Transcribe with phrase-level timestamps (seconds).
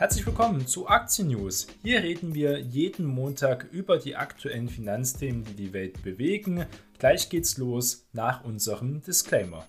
[0.00, 1.66] Herzlich willkommen zu Aktien News.
[1.82, 6.64] Hier reden wir jeden Montag über die aktuellen Finanzthemen, die die Welt bewegen.
[6.98, 9.66] Gleich geht's los nach unserem Disclaimer.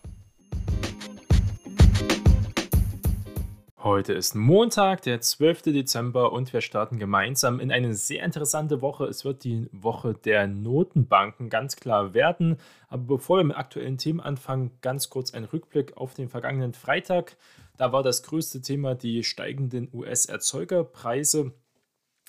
[3.84, 5.64] Heute ist Montag, der 12.
[5.64, 9.08] Dezember und wir starten gemeinsam in eine sehr interessante Woche.
[9.08, 12.56] Es wird die Woche der Notenbanken ganz klar werden.
[12.88, 17.36] Aber bevor wir mit aktuellen Themen anfangen, ganz kurz ein Rückblick auf den vergangenen Freitag.
[17.82, 21.52] Da war das größte Thema die steigenden US-Erzeugerpreise.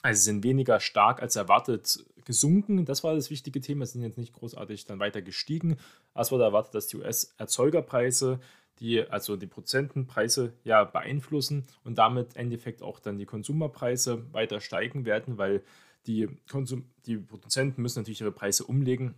[0.00, 2.86] Also sind weniger stark als erwartet gesunken.
[2.86, 3.84] Das war das wichtige Thema.
[3.84, 5.76] Sie sind jetzt nicht großartig dann weiter gestiegen.
[6.14, 8.40] Es wurde erwartet, dass die US-Erzeugerpreise
[8.78, 14.58] die also die Prozentenpreise ja beeinflussen und damit im Endeffekt auch dann die Konsumerpreise weiter
[14.58, 15.62] steigen werden, weil
[16.06, 19.16] die, Konsum die Produzenten müssen natürlich ihre Preise umlegen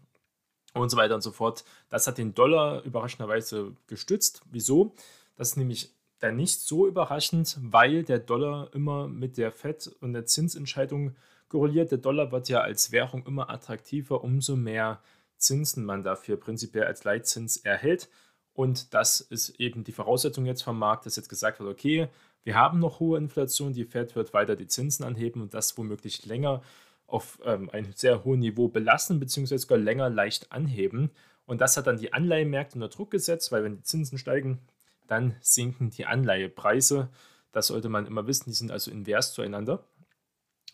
[0.72, 1.64] und so weiter und so fort.
[1.90, 4.40] Das hat den Dollar überraschenderweise gestützt.
[4.50, 4.96] Wieso?
[5.36, 10.14] Das ist nämlich dann nicht so überraschend, weil der Dollar immer mit der FED und
[10.14, 11.14] der Zinsentscheidung
[11.48, 11.90] korreliert.
[11.90, 15.00] Der Dollar wird ja als Währung immer attraktiver, umso mehr
[15.36, 18.08] Zinsen man dafür prinzipiell als Leitzins erhält.
[18.54, 22.08] Und das ist eben die Voraussetzung jetzt vom Markt, dass jetzt gesagt wird, okay,
[22.44, 26.24] wir haben noch hohe Inflation, die Fed wird weiter die Zinsen anheben und das womöglich
[26.26, 26.62] länger
[27.06, 31.10] auf ähm, ein sehr hohes Niveau belassen, beziehungsweise sogar länger leicht anheben.
[31.46, 34.60] Und das hat dann die Anleihemärkte unter Druck gesetzt, weil wenn die Zinsen steigen,
[35.06, 37.10] dann sinken die Anleihepreise.
[37.52, 39.84] Das sollte man immer wissen, die sind also invers zueinander.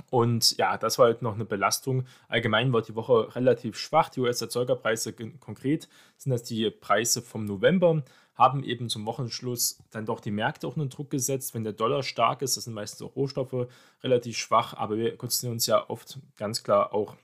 [0.08, 2.06] Und ja, das war halt noch eine Belastung.
[2.28, 4.08] Allgemein war die Woche relativ schwach.
[4.08, 8.02] Die US-Erzeugerpreise konkret sind das die Preise vom November,
[8.34, 11.54] haben eben zum Wochenschluss dann doch die Märkte auch unter Druck gesetzt.
[11.54, 13.68] Wenn der Dollar stark ist, das sind meistens auch Rohstoffe
[14.02, 17.16] relativ schwach, aber wir konzentrieren uns ja oft ganz klar auch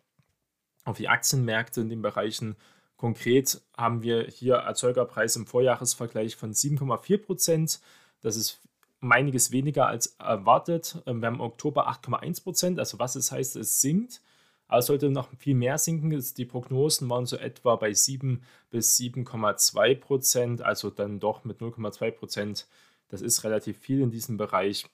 [0.84, 2.56] auf die Aktienmärkte in den Bereichen.
[2.96, 7.80] Konkret haben wir hier Erzeugerpreise im Vorjahresvergleich von 7,4 Prozent.
[8.22, 8.60] Das ist
[9.00, 11.02] einiges weniger als erwartet.
[11.06, 14.22] Ähm, wir haben im Oktober 8,1 Prozent, also was es heißt, es sinkt.
[14.68, 16.10] Aber es sollte noch viel mehr sinken.
[16.36, 22.10] Die Prognosen waren so etwa bei 7 bis 7,2 Prozent, also dann doch mit 0,2
[22.10, 22.66] Prozent.
[23.08, 24.86] Das ist relativ viel in diesem Bereich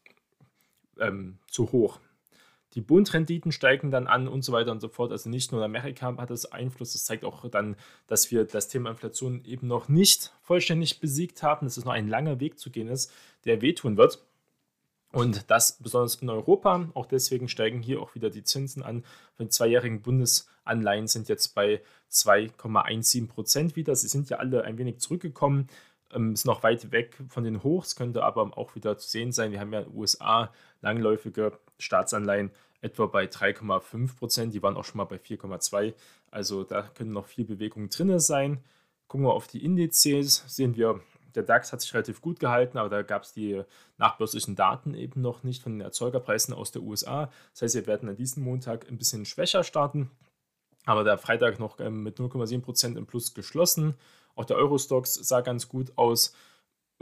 [0.98, 2.00] ähm, zu hoch.
[2.74, 5.12] Die Bundrenditen steigen dann an und so weiter und so fort.
[5.12, 8.68] Also nicht nur in Amerika hat das Einfluss, das zeigt auch dann, dass wir das
[8.68, 12.70] Thema Inflation eben noch nicht vollständig besiegt haben, dass es noch ein langer Weg zu
[12.70, 13.12] gehen ist,
[13.44, 14.24] der wehtun wird.
[15.12, 16.88] Und das besonders in Europa.
[16.94, 19.04] Auch deswegen steigen hier auch wieder die Zinsen an.
[19.36, 23.94] Von zweijährigen Bundesanleihen sind jetzt bei 2,17 Prozent wieder.
[23.94, 25.68] Sie sind ja alle ein wenig zurückgekommen,
[26.12, 29.52] ähm, ist noch weit weg von den Hochs, könnte aber auch wieder zu sehen sein.
[29.52, 30.50] Wir haben ja in den USA
[30.80, 32.50] langläufige Staatsanleihen
[32.80, 34.54] etwa bei 3,5 Prozent.
[34.54, 35.94] Die waren auch schon mal bei 4,2.
[36.30, 38.62] Also da können noch viel Bewegung drin sein.
[39.08, 41.00] Gucken wir auf die Indizes, sehen wir,
[41.34, 43.62] der DAX hat sich relativ gut gehalten, aber da gab es die
[43.98, 47.30] nachbörslichen Daten eben noch nicht von den Erzeugerpreisen aus der USA.
[47.52, 50.10] Das heißt, wir werden an diesem Montag ein bisschen schwächer starten,
[50.84, 53.94] aber der Freitag noch ähm, mit 0,7% im Plus geschlossen.
[54.34, 56.34] Auch der Eurostox sah ganz gut aus.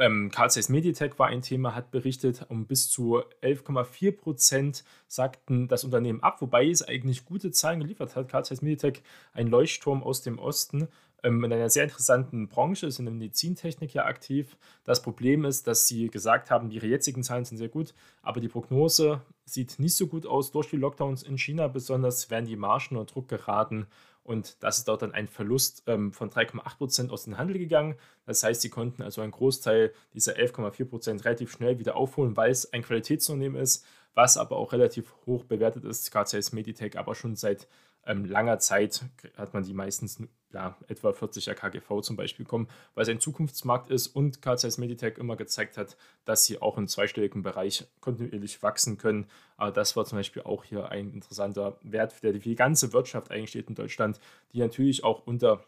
[0.00, 5.68] Ähm, Carl Zeiss Meditech war ein Thema, hat berichtet, um bis zu 11,4 Prozent sagten
[5.68, 8.28] das Unternehmen ab, wobei es eigentlich gute Zahlen geliefert hat.
[8.28, 9.02] Carl Zeiss Meditech,
[9.34, 10.88] ein Leuchtturm aus dem Osten,
[11.22, 14.56] ähm, in einer sehr interessanten Branche, ist in der Medizintechnik ja aktiv.
[14.84, 18.48] Das Problem ist, dass sie gesagt haben, ihre jetzigen Zahlen sind sehr gut, aber die
[18.48, 20.50] Prognose sieht nicht so gut aus.
[20.50, 23.86] Durch die Lockdowns in China besonders werden die Margen unter Druck geraten
[24.30, 27.96] und das ist dort dann ein Verlust ähm, von 3,8 Prozent aus dem Handel gegangen.
[28.26, 32.52] Das heißt, sie konnten also einen Großteil dieser 11,4 Prozent relativ schnell wieder aufholen, weil
[32.52, 36.12] es ein Qualitätsunternehmen ist, was aber auch relativ hoch bewertet ist.
[36.12, 37.66] KCS Meditech aber schon seit
[38.06, 39.04] ähm, langer Zeit
[39.36, 40.22] hat man die meistens
[40.52, 45.18] ja, etwa 40er KGV zum Beispiel bekommen, weil es ein Zukunftsmarkt ist und KCS Meditech
[45.18, 49.26] immer gezeigt hat, dass sie auch im zweistelligen Bereich kontinuierlich wachsen können.
[49.56, 53.30] Aber das war zum Beispiel auch hier ein interessanter Wert, der für die ganze Wirtschaft
[53.30, 54.18] eigentlich steht in Deutschland,
[54.52, 55.64] die natürlich auch unter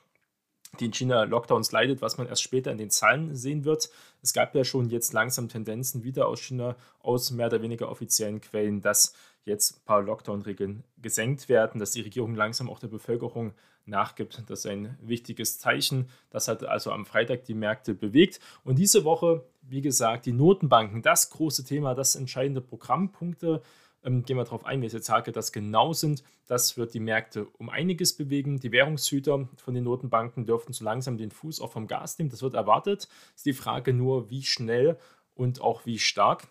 [0.80, 3.90] die in China Lockdowns leidet, was man erst später in den Zahlen sehen wird.
[4.22, 8.40] Es gab ja schon jetzt langsam Tendenzen wieder aus China, aus mehr oder weniger offiziellen
[8.40, 9.12] Quellen, dass
[9.44, 13.52] jetzt ein paar Lockdown-Regeln gesenkt werden, dass die Regierung langsam auch der Bevölkerung
[13.84, 14.42] nachgibt.
[14.46, 16.08] Das ist ein wichtiges Zeichen.
[16.30, 18.40] Das hat also am Freitag die Märkte bewegt.
[18.64, 23.62] Und diese Woche, wie gesagt, die Notenbanken, das große Thema, das entscheidende Programmpunkte.
[24.04, 26.24] Ähm, gehen wir darauf ein, welche Tage das genau sind.
[26.46, 28.58] Das wird die Märkte um einiges bewegen.
[28.58, 32.30] Die Währungshüter von den Notenbanken dürften so langsam den Fuß auch vom Gas nehmen.
[32.30, 33.08] Das wird erwartet.
[33.36, 34.98] Ist die Frage nur, wie schnell
[35.34, 36.48] und auch wie stark.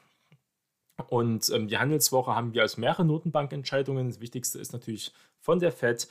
[1.10, 4.08] Und ähm, die Handelswoche haben wir als mehrere Notenbankentscheidungen.
[4.08, 6.08] Das Wichtigste ist natürlich von der FED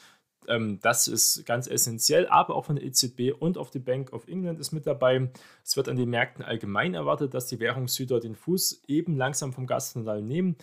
[0.49, 4.27] Ähm, das ist ganz essentiell, aber auch von der EZB und auf die Bank of
[4.27, 5.31] England ist mit dabei.
[5.63, 9.67] Es wird an den Märkten allgemein erwartet, dass die Währungshüter den Fuß eben langsam vom
[9.67, 10.57] Gaspedal nehmen.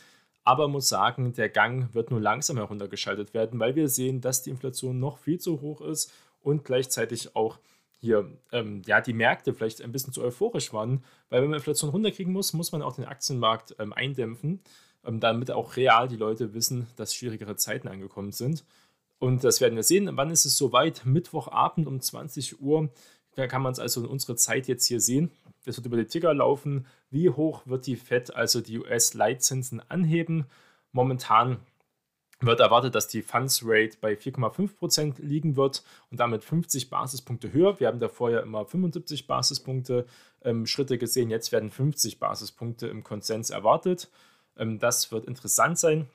[0.47, 4.49] Aber muss sagen, der Gang wird nur langsam heruntergeschaltet werden, weil wir sehen, dass die
[4.49, 7.59] Inflation noch viel zu hoch ist und gleichzeitig auch
[7.99, 11.89] hier ähm, ja, die Märkte vielleicht ein bisschen zu euphorisch waren, weil wenn man Inflation
[11.89, 14.61] runterkriegen muss, muss man auch den Aktienmarkt ähm, eindämpfen,
[15.03, 18.63] ähm, damit auch real die Leute wissen, dass schwierigere Zeiten angekommen sind.
[19.19, 20.09] Und das werden wir sehen.
[20.13, 21.05] Wann ist es soweit?
[21.05, 22.87] Mittwochabend um 20 Uhr.
[23.35, 25.29] Da kann man es also in unserer Zeit jetzt hier sehen.
[25.65, 26.85] Es wird über die Ticker laufen.
[27.09, 30.45] Wie hoch wird die FED also die US-Leitzinsen anheben?
[30.91, 31.59] Momentan
[32.39, 37.79] wird erwartet, dass die Funds Rate bei 4,5% liegen wird und damit 50 Basispunkte höher.
[37.79, 40.05] Wir haben davor ja immer 75 Basispunkte
[40.43, 44.09] ähm, Schritte gesehen, jetzt werden 50 Basispunkte im Konsens erwartet.
[44.55, 46.07] Ähm, das wird interessant sein,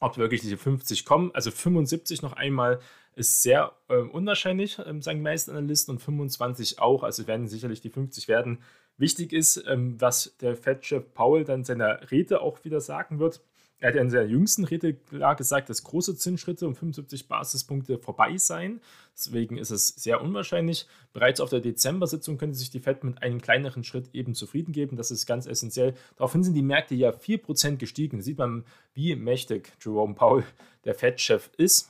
[0.00, 1.30] ob wirklich diese 50 kommen.
[1.34, 2.80] Also 75 noch einmal
[3.14, 7.04] ist sehr äh, unwahrscheinlich, ähm, sagen die meisten Analysten, und 25 auch.
[7.04, 8.62] Also werden sicherlich die 50 werden.
[8.98, 13.40] Wichtig ist, ähm, was der Fed-Chef Paul dann seiner Rede auch wieder sagen wird
[13.80, 17.98] er hat ja in seiner jüngsten Rede klar gesagt, dass große Zinsschritte um 75 Basispunkte
[17.98, 18.80] vorbei seien.
[19.14, 20.86] Deswegen ist es sehr unwahrscheinlich.
[21.12, 24.96] Bereits auf der Dezember-Sitzung könnte sich die FED mit einem kleineren Schritt eben zufrieden geben.
[24.96, 25.94] Das ist ganz essentiell.
[26.16, 28.20] Daraufhin sind die Märkte ja 4% gestiegen.
[28.20, 28.64] Sieht man,
[28.94, 30.44] wie mächtig Jerome Powell,
[30.84, 31.88] der FED-Chef, ist.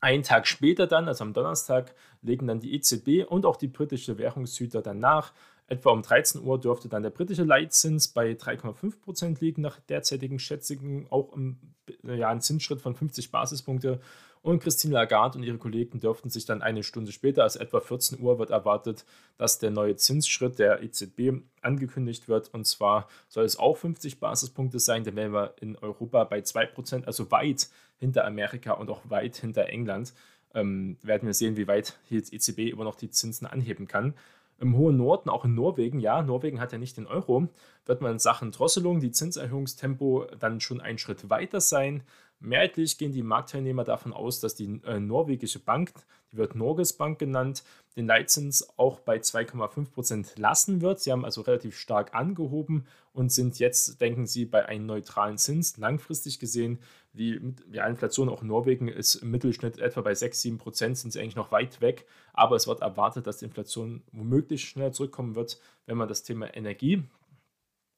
[0.00, 4.16] Einen Tag später dann, also am Donnerstag, legen dann die EZB und auch die britische
[4.16, 5.32] Währungshüter dann nach.
[5.66, 11.06] Etwa um 13 Uhr dürfte dann der britische Leitzins bei 3,5% liegen, nach derzeitigen Schätzungen
[11.10, 11.56] auch im,
[12.02, 14.00] ja, ein Zinsschritt von 50 Basispunkte.
[14.42, 18.20] Und Christine Lagarde und ihre Kollegen dürften sich dann eine Stunde später, also etwa 14
[18.20, 19.06] Uhr, wird erwartet,
[19.38, 22.52] dass der neue Zinsschritt der EZB angekündigt wird.
[22.52, 27.06] Und zwar soll es auch 50 Basispunkte sein, dann wären wir in Europa bei 2%,
[27.06, 30.12] also weit hinter Amerika und auch weit hinter England.
[30.52, 34.12] Ähm, werden wir sehen, wie weit hier die EZB immer noch die Zinsen anheben kann
[34.58, 37.48] im hohen Norden, auch in Norwegen, ja, Norwegen hat ja nicht den Euro,
[37.86, 42.02] wird man in Sachen Drosselung, die Zinserhöhungstempo dann schon einen Schritt weiter sein.
[42.40, 45.92] Mehrheitlich gehen die Marktteilnehmer davon aus, dass die äh, norwegische Bank,
[46.30, 47.64] die wird Norges Bank genannt,
[47.96, 51.00] den Leitzins auch bei 2,5% lassen wird.
[51.00, 55.76] Sie haben also relativ stark angehoben und sind jetzt, denken sie, bei einem neutralen Zins.
[55.78, 56.80] Langfristig gesehen,
[57.14, 57.40] die
[57.70, 61.36] ja, Inflation auch in Norwegen ist im Mittelschnitt etwa bei 6, 7%, sind sie eigentlich
[61.36, 62.06] noch weit weg.
[62.32, 66.54] Aber es wird erwartet, dass die Inflation womöglich schneller zurückkommen wird, wenn man das Thema
[66.54, 67.04] Energie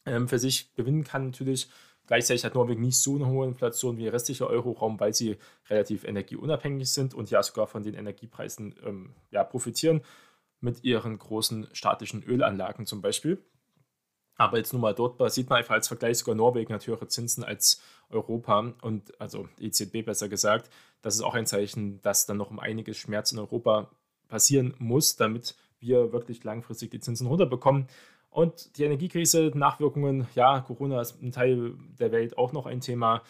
[0.05, 1.69] ähm, für sich gewinnen kann natürlich.
[2.07, 6.05] Gleichzeitig hat Norwegen nicht so eine hohe Inflation wie der restliche Euroraum, weil sie relativ
[6.05, 10.03] energieunabhängig sind und ja sogar von den Energiepreisen ähm, ja, profitieren
[10.61, 13.43] mit ihren großen statischen Ölanlagen zum Beispiel.
[14.37, 17.43] Aber jetzt nur mal dort sieht man einfach als Vergleich sogar Norwegen hat höhere Zinsen
[17.43, 17.81] als
[18.11, 20.71] Europa und also EZB besser gesagt.
[21.03, 23.91] Das ist auch ein Zeichen, dass dann noch um einiges Schmerz in Europa
[24.29, 27.87] passieren muss, damit wir wirklich langfristig die Zinsen runterbekommen.
[28.31, 33.23] Und die Energiekrise, Nachwirkungen, ja, Corona ist ein Teil der Welt auch noch ein Thema.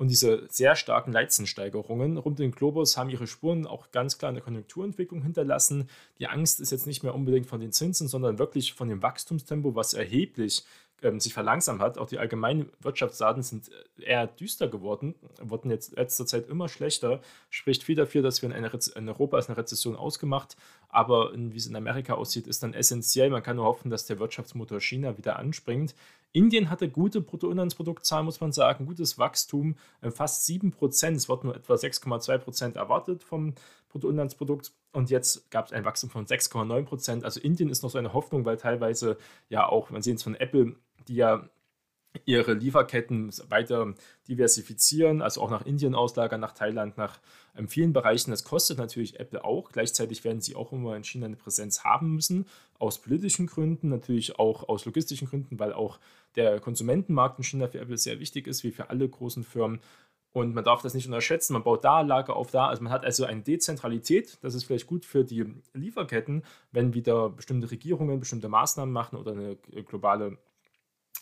[0.00, 4.30] Und diese sehr starken Leitzinssteigerungen rund um den Globus haben ihre Spuren auch ganz klar
[4.30, 5.90] in der Konjunkturentwicklung hinterlassen.
[6.18, 9.74] Die Angst ist jetzt nicht mehr unbedingt von den Zinsen, sondern wirklich von dem Wachstumstempo,
[9.74, 10.64] was erheblich
[11.02, 11.98] ähm, sich verlangsamt hat.
[11.98, 17.20] Auch die allgemeinen Wirtschaftsdaten sind äh, eher düster geworden, wurden jetzt letzter Zeit immer schlechter.
[17.50, 20.56] Spricht viel dafür, dass wir in, eine in Europa als eine Rezession ausgemacht,
[20.88, 23.28] aber wie es in Amerika aussieht, ist dann essentiell.
[23.28, 25.94] Man kann nur hoffen, dass der Wirtschaftsmotor China wieder anspringt.
[26.32, 31.16] Indien hatte gute Bruttoinlandsproduktzahlen, muss man sagen, gutes Wachstum, äh, fast 7%.
[31.16, 33.54] Es wird nur etwa 6,2% erwartet vom
[33.88, 34.72] Bruttoinlandsprodukt.
[34.92, 37.24] Und jetzt gab es ein Wachstum von 6,9%.
[37.24, 39.16] Also Indien ist noch so eine Hoffnung, weil teilweise
[39.48, 40.76] ja auch, man sieht es von Apple,
[41.08, 41.48] die ja
[42.24, 43.94] ihre Lieferketten weiter
[44.28, 47.20] diversifizieren, also auch nach Indien auslagern, nach Thailand, nach
[47.56, 48.30] ähm, vielen Bereichen.
[48.30, 49.70] Das kostet natürlich Apple auch.
[49.70, 52.46] Gleichzeitig werden sie auch immer in China eine Präsenz haben müssen,
[52.78, 56.00] aus politischen Gründen, natürlich auch aus logistischen Gründen, weil auch
[56.36, 59.80] der Konsumentenmarkt in China für Apple sehr wichtig ist, wie für alle großen Firmen.
[60.32, 61.54] Und man darf das nicht unterschätzen.
[61.54, 62.68] Man baut da Lager auf da.
[62.68, 64.38] Also man hat also eine Dezentralität.
[64.42, 69.32] Das ist vielleicht gut für die Lieferketten, wenn wieder bestimmte Regierungen bestimmte Maßnahmen machen oder
[69.32, 70.38] eine globale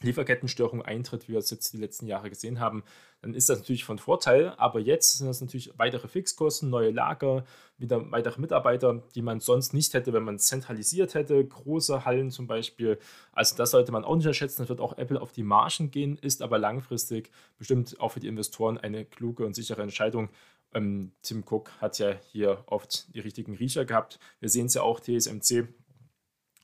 [0.02, 2.84] Lieferkettenstörung eintritt, wie wir es jetzt die letzten Jahre gesehen haben,
[3.20, 4.54] dann ist das natürlich von Vorteil.
[4.56, 7.44] Aber jetzt sind das natürlich weitere Fixkosten, neue Lager,
[7.78, 12.46] wieder weitere Mitarbeiter, die man sonst nicht hätte, wenn man zentralisiert hätte, große Hallen zum
[12.46, 12.98] Beispiel.
[13.32, 14.62] Also das sollte man auch nicht unterschätzen.
[14.62, 18.28] Das wird auch Apple auf die Margen gehen, ist aber langfristig bestimmt auch für die
[18.28, 20.28] Investoren eine kluge und sichere Entscheidung.
[20.74, 24.18] Ähm, Tim Cook hat ja hier oft die richtigen Riecher gehabt.
[24.40, 25.68] Wir sehen es ja auch, TSMC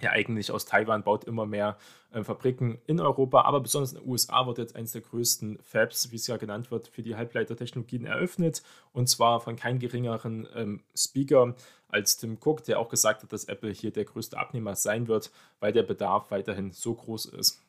[0.00, 1.76] ja eigentlich aus Taiwan baut immer mehr
[2.12, 6.10] äh, Fabriken in Europa, aber besonders in den USA wird jetzt eines der größten Fabs,
[6.10, 8.62] wie es ja genannt wird, für die Halbleitertechnologien eröffnet.
[8.92, 11.54] Und zwar von keinem geringeren ähm, Speaker
[11.88, 15.30] als Tim Cook, der auch gesagt hat, dass Apple hier der größte Abnehmer sein wird,
[15.60, 17.63] weil der Bedarf weiterhin so groß ist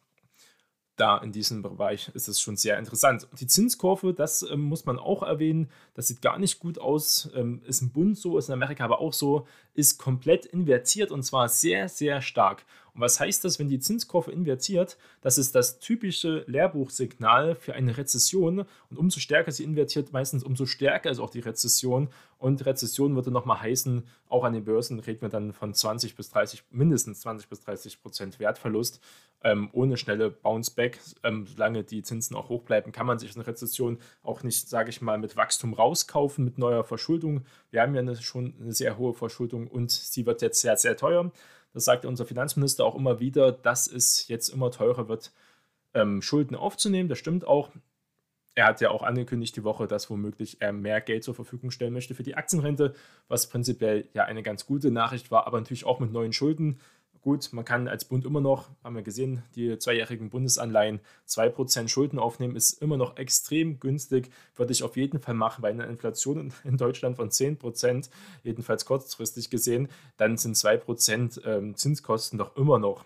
[0.96, 3.28] da in diesem Bereich ist es schon sehr interessant.
[3.40, 7.62] Die Zinskurve, das ähm, muss man auch erwähnen, das sieht gar nicht gut aus, ähm,
[7.66, 11.50] ist im Bund so, ist in Amerika aber auch so, ist komplett invertiert und zwar
[11.50, 12.66] sehr, sehr stark.
[12.96, 14.98] Und was heißt das, wenn die Zinskurve invertiert?
[15.20, 18.60] Das ist das typische Lehrbuchsignal für eine Rezession.
[18.90, 22.08] Und umso stärker sie invertiert, meistens umso stärker ist auch die Rezession.
[22.38, 26.30] Und Rezession würde nochmal heißen, auch an den Börsen reden wir dann von 20 bis
[26.30, 29.02] 30, mindestens 20 bis 30 Prozent Wertverlust.
[29.46, 33.46] Ähm, ohne schnelle Bounce-Back, ähm, solange die Zinsen auch hoch bleiben, kann man sich eine
[33.46, 37.46] Rezession auch nicht, sage ich mal, mit Wachstum rauskaufen, mit neuer Verschuldung.
[37.70, 40.98] Wir haben ja eine, schon eine sehr hohe Verschuldung und sie wird jetzt sehr, sehr
[40.98, 41.32] teuer.
[41.74, 45.32] Das sagt unser Finanzminister auch immer wieder, dass es jetzt immer teurer wird,
[45.94, 47.08] ähm, Schulden aufzunehmen.
[47.08, 47.70] Das stimmt auch.
[48.56, 51.94] Er hat ja auch angekündigt die Woche, dass womöglich er mehr Geld zur Verfügung stellen
[51.94, 52.96] möchte für die Aktienrente,
[53.28, 56.80] was prinzipiell ja eine ganz gute Nachricht war, aber natürlich auch mit neuen Schulden.
[57.26, 62.20] Gut, man kann als Bund immer noch, haben wir gesehen, die zweijährigen Bundesanleihen 2% Schulden
[62.20, 64.30] aufnehmen, ist immer noch extrem günstig.
[64.56, 68.12] Würde ich auf jeden Fall machen, bei einer Inflation in Deutschland von 10%,
[68.44, 73.06] jedenfalls kurzfristig gesehen, dann sind 2% ähm, Zinskosten doch immer noch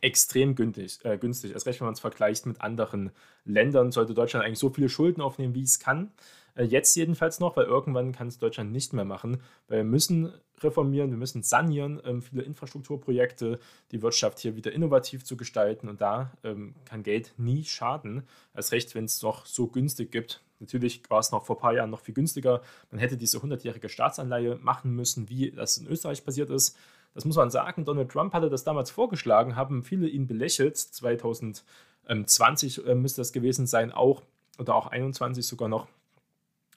[0.00, 1.52] extrem günstig, äh, günstig.
[1.52, 3.10] Erst recht, wenn man es vergleicht mit anderen
[3.44, 6.10] Ländern, sollte Deutschland eigentlich so viele Schulden aufnehmen, wie es kann.
[6.54, 10.32] Äh, jetzt jedenfalls noch, weil irgendwann kann es Deutschland nicht mehr machen, weil wir müssen
[10.60, 13.58] reformieren, wir müssen sanieren, ähm, viele Infrastrukturprojekte,
[13.92, 18.72] die Wirtschaft hier wieder innovativ zu gestalten und da ähm, kann Geld nie schaden, als
[18.72, 20.42] recht, wenn es noch so günstig gibt.
[20.58, 22.60] Natürlich war es noch vor ein paar Jahren noch viel günstiger.
[22.90, 26.76] Man hätte diese 100-jährige Staatsanleihe machen müssen, wie das in Österreich passiert ist.
[27.14, 27.86] Das muss man sagen.
[27.86, 30.76] Donald Trump hatte das damals vorgeschlagen, haben viele ihn belächelt.
[30.76, 34.22] 2020 äh, müsste das gewesen sein, auch
[34.58, 35.88] oder auch 21 sogar noch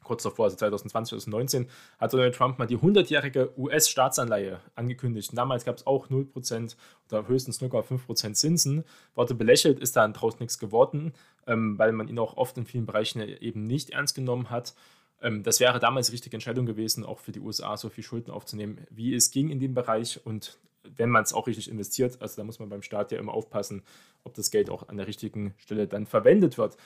[0.04, 1.70] kurz davor, also 2020, 2019,
[2.00, 5.32] hat Donald Trump mal die 100-jährige US-Staatsanleihe angekündigt.
[5.32, 6.76] Und damals gab es auch 0%
[7.10, 8.84] oder höchstens 0,5% Zinsen.
[9.16, 11.14] Worte belächelt, ist dann daraus nichts geworden,
[11.48, 14.74] ähm, weil man ihn auch oft in vielen Bereichen eben nicht ernst genommen hat.
[15.22, 18.32] Ähm, das wäre damals die richtige Entscheidung gewesen, auch für die USA so viel Schulden
[18.32, 20.20] aufzunehmen, wie es ging in dem Bereich.
[20.26, 23.34] Und wenn man es auch richtig investiert, also da muss man beim Staat ja immer
[23.34, 23.84] aufpassen,
[24.24, 26.78] ob das Geld auch an der richtigen Stelle dann verwendet wird.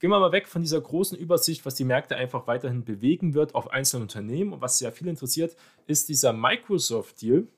[0.00, 3.56] Gehen wir mal weg von dieser großen Übersicht, was die Märkte einfach weiterhin bewegen wird
[3.56, 4.52] auf einzelne Unternehmen.
[4.52, 7.48] Und was sehr viel interessiert, ist dieser Microsoft-Deal.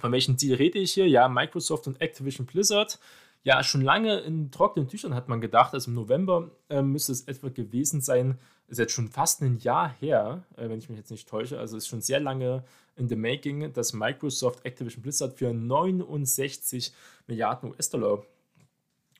[0.00, 1.08] Von welchem Deal rede ich hier?
[1.08, 3.00] Ja, Microsoft und Activision Blizzard.
[3.42, 7.22] Ja, schon lange in trockenen Tüchern hat man gedacht, also im November äh, müsste es
[7.22, 8.38] etwa gewesen sein.
[8.68, 11.58] Ist jetzt schon fast ein Jahr her, äh, wenn ich mich jetzt nicht täusche.
[11.58, 16.92] Also ist schon sehr lange in the making, dass Microsoft Activision Blizzard für 69
[17.26, 18.22] Milliarden US-Dollar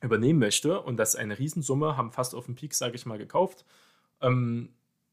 [0.01, 0.81] übernehmen möchte.
[0.81, 3.65] Und das ist eine Riesensumme, haben fast auf den Peak, sage ich mal, gekauft.
[4.21, 4.71] Ähm,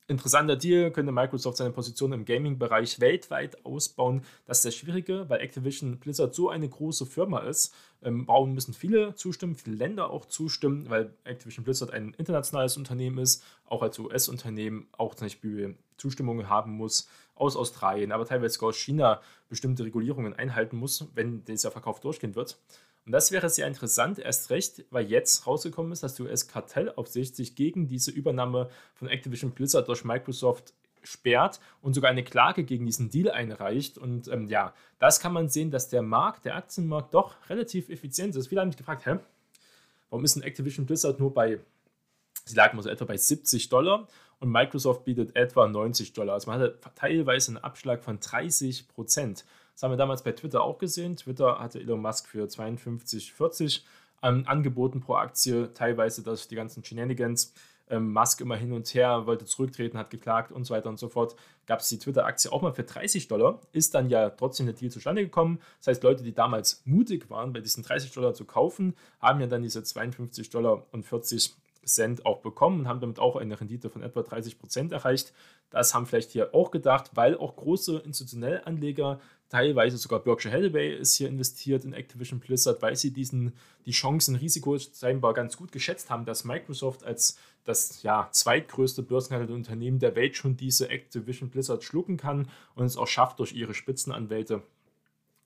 [0.07, 4.23] interessanter Deal, könnte Microsoft seine Position im Gaming-Bereich weltweit ausbauen.
[4.45, 7.73] Das ist sehr Schwierige, weil Activision Blizzard so eine große Firma ist.
[8.03, 13.17] Ähm, bauen müssen viele zustimmen, viele Länder auch zustimmen, weil Activision Blizzard ein internationales Unternehmen
[13.17, 18.69] ist, auch als US-Unternehmen auch zum Beispiel Zustimmungen haben muss aus Australien, aber teilweise sogar
[18.69, 22.57] aus China bestimmte Regulierungen einhalten muss, wenn dieser Verkauf durchgehen wird.
[23.05, 27.55] Und das wäre sehr interessant, erst recht, weil jetzt rausgekommen ist, dass die US-Kartellaufsicht sich
[27.55, 33.09] gegen diese Übernahme von Activision Blizzard durch Microsoft sperrt und sogar eine Klage gegen diesen
[33.09, 33.99] Deal einreicht.
[33.99, 38.35] Und ähm, ja, das kann man sehen, dass der Markt, der Aktienmarkt doch relativ effizient
[38.35, 38.47] ist.
[38.47, 39.19] Viele haben mich gefragt, hä,
[40.09, 41.59] warum ist ein Activision Blizzard nur bei,
[42.45, 44.07] sie lagen so etwa bei 70 Dollar
[44.39, 46.33] und Microsoft bietet etwa 90 Dollar.
[46.33, 49.45] Also man hatte teilweise einen Abschlag von 30 Prozent.
[49.75, 51.17] Das haben wir damals bei Twitter auch gesehen.
[51.17, 53.81] Twitter hatte Elon Musk für 52,40
[54.23, 57.53] ähm, angeboten pro Aktie, teilweise durch die ganzen Shenanigans.
[57.87, 61.09] Ähm, Musk immer hin und her, wollte zurücktreten, hat geklagt und so weiter und so
[61.09, 61.35] fort.
[61.67, 64.89] Gab es die Twitter-Aktie auch mal für 30 Dollar, ist dann ja trotzdem der Deal
[64.89, 65.59] zustande gekommen.
[65.79, 69.47] Das heißt, Leute, die damals mutig waren, bei diesen 30 Dollar zu kaufen, haben ja
[69.47, 71.53] dann diese 52 Dollar und 40
[71.85, 75.33] Cent auch bekommen und haben damit auch eine Rendite von etwa 30 Prozent erreicht.
[75.69, 79.19] Das haben vielleicht hier auch gedacht, weil auch große institutionelle Anleger
[79.55, 83.53] teilweise sogar Berkshire Hathaway ist hier investiert in Activision Blizzard, weil sie diesen,
[83.85, 89.53] die Chancen, Risiko scheinbar ganz gut geschätzt haben, dass Microsoft als das ja, zweitgrößte börsenhandelte
[89.53, 93.73] Unternehmen der Welt schon diese Activision Blizzard schlucken kann und es auch schafft, durch ihre
[93.73, 94.61] Spitzenanwälte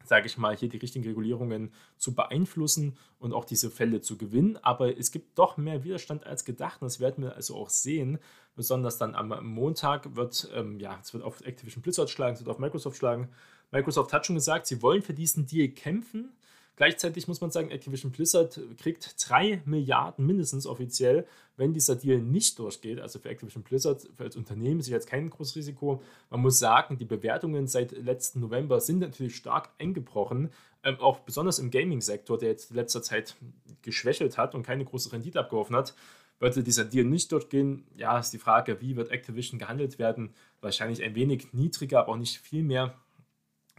[0.05, 4.57] sage ich mal, hier die richtigen Regulierungen zu beeinflussen und auch diese Fälle zu gewinnen.
[4.63, 6.81] Aber es gibt doch mehr Widerstand als gedacht.
[6.81, 8.17] Und das werden wir also auch sehen.
[8.55, 12.49] Besonders dann am Montag wird, ähm, ja, es wird auf Activision Blizzard schlagen, es wird
[12.49, 13.29] auf Microsoft schlagen.
[13.71, 16.31] Microsoft hat schon gesagt, sie wollen für diesen Deal kämpfen.
[16.79, 22.57] Gleichzeitig muss man sagen, Activision Blizzard kriegt 3 Milliarden mindestens offiziell, wenn dieser Deal nicht
[22.57, 23.01] durchgeht.
[23.01, 26.01] Also für Activision Blizzard, für als Unternehmen ist jetzt kein großes Risiko.
[26.29, 30.51] Man muss sagen, die Bewertungen seit letzten November sind natürlich stark eingebrochen.
[30.85, 33.35] Ähm, auch besonders im Gaming-Sektor, der jetzt in letzter Zeit
[33.81, 35.93] geschwächelt hat und keine große Rendite abgeworfen hat.
[36.39, 40.33] Würde dieser Deal nicht durchgehen, ja, ist die Frage, wie wird Activision gehandelt werden?
[40.61, 42.95] Wahrscheinlich ein wenig niedriger, aber auch nicht viel mehr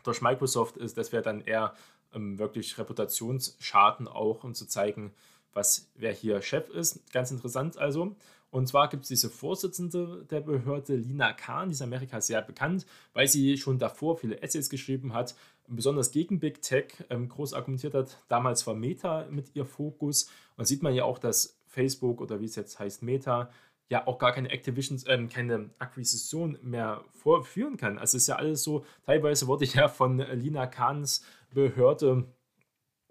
[0.02, 0.96] durch Microsoft ist.
[0.96, 1.74] Das wäre dann eher
[2.14, 5.12] ähm, wirklich Reputationsschaden auch, um zu zeigen,
[5.52, 7.12] was wer hier Chef ist.
[7.12, 8.16] Ganz interessant also.
[8.50, 12.42] Und zwar gibt es diese Vorsitzende der Behörde, Lina Kahn, die ist in Amerika sehr
[12.42, 15.36] bekannt, weil sie schon davor viele Essays geschrieben hat,
[15.68, 18.18] besonders gegen Big Tech ähm, groß argumentiert hat.
[18.28, 20.28] Damals war Meta mit ihr Fokus.
[20.56, 23.50] Und sieht man ja auch, dass Facebook oder wie es jetzt heißt, Meta,
[23.90, 27.98] ja auch gar keine Activision, ähm, keine Akquisition mehr vorführen kann.
[27.98, 32.24] Also ist ja alles so, teilweise wurde ja von Lina Kahns Behörde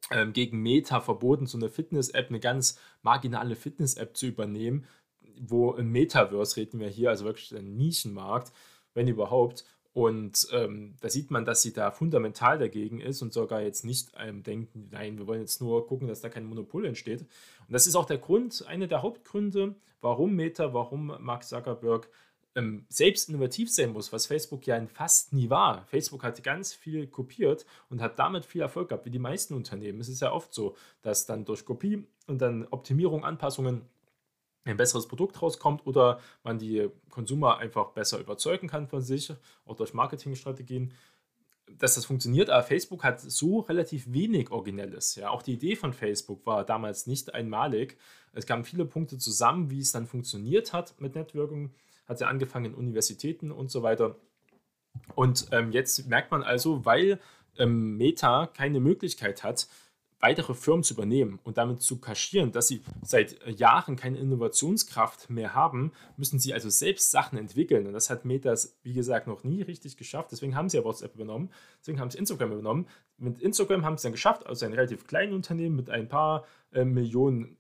[0.10, 4.86] ähm, gegen Meta verboten, so eine Fitness-App, eine ganz marginale Fitness-App zu übernehmen,
[5.40, 8.54] wo im Metaverse reden wir hier, also wirklich ein Nischenmarkt,
[8.94, 9.66] wenn überhaupt.
[9.92, 14.12] Und ähm, da sieht man, dass sie da fundamental dagegen ist und sogar jetzt nicht
[14.18, 17.22] ähm, denken, nein, wir wollen jetzt nur gucken, dass da kein Monopol entsteht.
[17.22, 22.10] Und das ist auch der Grund, einer der Hauptgründe, warum Meta, warum Mark Zuckerberg
[22.56, 25.86] ähm, selbst innovativ sein muss, was Facebook ja fast nie war.
[25.86, 30.00] Facebook hat ganz viel kopiert und hat damit viel Erfolg gehabt, wie die meisten Unternehmen.
[30.00, 33.84] Es ist ja oft so, dass dann durch Kopie und dann Optimierung, Anpassungen
[34.65, 39.34] ein besseres Produkt rauskommt oder man die Konsumer einfach besser überzeugen kann von sich,
[39.65, 40.94] auch durch Marketingstrategien
[41.78, 45.16] dass das funktioniert, aber Facebook hat so relativ wenig Originelles.
[45.16, 47.98] Ja, auch die Idee von Facebook war damals nicht einmalig.
[48.34, 51.72] Es kamen viele Punkte zusammen, wie es dann funktioniert hat mit Networking
[52.10, 54.16] hat er angefangen in Universitäten und so weiter.
[55.16, 57.20] Und ähm, jetzt merkt man also, weil
[57.58, 59.68] ähm, Meta keine Möglichkeit hat,
[60.20, 65.54] weitere Firmen zu übernehmen und damit zu kaschieren, dass sie seit Jahren keine Innovationskraft mehr
[65.54, 67.88] haben, müssen sie also selbst Sachen entwickeln.
[67.88, 70.32] Und das hat Meta, wie gesagt, noch nie richtig geschafft.
[70.32, 71.50] Deswegen haben sie ja WhatsApp übernommen,
[71.80, 72.88] deswegen haben sie Instagram übernommen.
[73.18, 76.84] Mit Instagram haben sie dann geschafft, also ein relativ kleines Unternehmen mit ein paar äh,
[76.84, 77.58] Millionen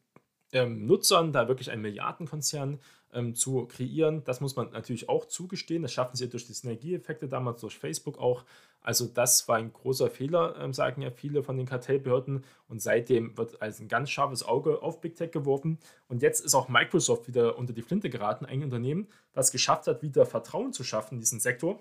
[0.51, 2.79] ähm, Nutzern, da wirklich ein Milliardenkonzern
[3.13, 4.23] ähm, zu kreieren.
[4.23, 5.81] Das muss man natürlich auch zugestehen.
[5.81, 8.43] Das schaffen sie durch die Synergieeffekte damals durch Facebook auch.
[8.81, 12.43] Also das war ein großer Fehler, ähm, sagen ja viele von den Kartellbehörden.
[12.67, 15.79] Und seitdem wird als ein ganz scharfes Auge auf Big Tech geworfen.
[16.07, 20.01] Und jetzt ist auch Microsoft wieder unter die Flinte geraten, ein Unternehmen, das geschafft hat,
[20.01, 21.79] wieder Vertrauen zu schaffen in diesen Sektor.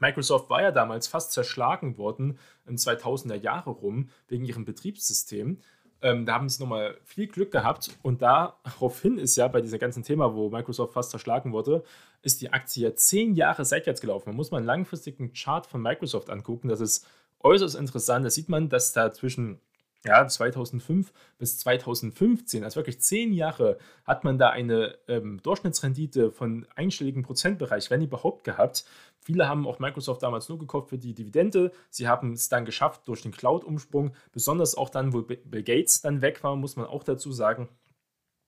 [0.00, 5.60] Microsoft war ja damals fast zerschlagen worden im 2000er Jahre rum wegen ihrem Betriebssystem.
[6.04, 10.02] Ähm, da haben sie nochmal viel Glück gehabt und daraufhin ist ja bei diesem ganzen
[10.02, 11.82] Thema, wo Microsoft fast zerschlagen wurde,
[12.20, 14.28] ist die Aktie ja zehn Jahre seitwärts gelaufen.
[14.28, 16.68] Man muss mal einen langfristigen Chart von Microsoft angucken.
[16.68, 17.06] Das ist
[17.40, 18.26] äußerst interessant.
[18.26, 19.60] Da sieht man, dass da zwischen
[20.04, 26.66] ja, 2005 bis 2015, also wirklich zehn Jahre, hat man da eine ähm, Durchschnittsrendite von
[26.76, 28.84] einstelligen Prozentbereich, wenn überhaupt, gehabt.
[29.24, 31.72] Viele haben auch Microsoft damals nur gekauft für die Dividende.
[31.88, 36.20] Sie haben es dann geschafft durch den Cloud-Umsprung, besonders auch dann, wo Bill Gates dann
[36.20, 37.68] weg war, muss man auch dazu sagen.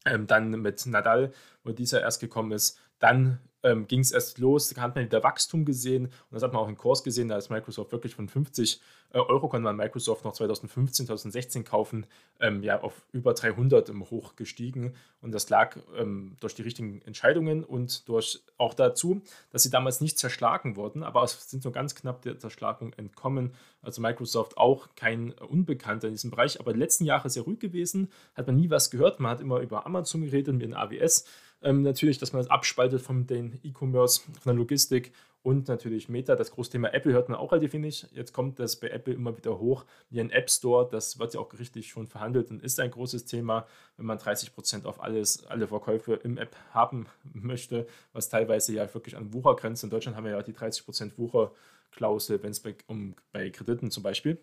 [0.05, 1.33] Ähm, dann mit Nadal,
[1.65, 2.79] wo dieser erst gekommen ist.
[2.99, 6.52] Dann ähm, ging es erst los, da hat man wieder Wachstum gesehen und das hat
[6.52, 8.81] man auch im Kurs gesehen, da ist Microsoft wirklich von 50
[9.12, 12.07] äh, Euro konnte man Microsoft noch 2015, 2016 kaufen,
[12.40, 14.94] ähm, ja auf über 300 im Hoch gestiegen.
[15.20, 20.00] Und das lag ähm, durch die richtigen Entscheidungen und durch auch dazu, dass sie damals
[20.00, 23.55] nicht zerschlagen wurden, aber es sind nur ganz knapp der Zerschlagung entkommen.
[23.83, 28.11] Also Microsoft auch kein Unbekannter in diesem Bereich, aber die letzten Jahre sehr ruhig gewesen,
[28.35, 31.24] hat man nie was gehört, man hat immer über Amazon geredet mit den AWS
[31.62, 36.35] ähm, natürlich, dass man das abspaltet von den E-Commerce, von der Logistik und natürlich Meta.
[36.35, 38.07] Das große Thema Apple hört man auch relativ wenig.
[38.12, 40.88] Jetzt kommt das bei Apple immer wieder hoch, wie ein App Store.
[40.90, 43.66] Das wird ja auch richtig schon verhandelt und ist ein großes Thema,
[43.97, 49.16] wenn man 30% auf alles, alle Verkäufe im App haben möchte, was teilweise ja wirklich
[49.16, 49.85] an Wucher grenzt.
[49.85, 54.03] In Deutschland haben wir ja die 30% Wucherklausel, wenn es bei, um, bei Krediten zum
[54.03, 54.38] Beispiel.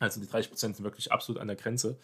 [0.00, 1.98] Also die 30% sind wirklich absolut an der Grenze.